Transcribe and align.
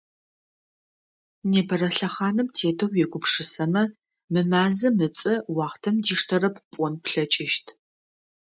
Непэрэ 1.51 1.89
лъэхъаным 1.97 2.47
тетэу 2.55 2.89
уегупшысэмэ, 2.93 3.83
мы 4.31 4.41
мазэм 4.51 4.95
ыцӏэ 5.07 5.33
уахътэм 5.55 5.95
диштэрэп 6.05 6.55
пӏон 6.71 6.93
плъэкӏыщт. 7.03 7.65